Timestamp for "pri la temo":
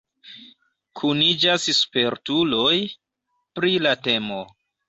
3.61-4.43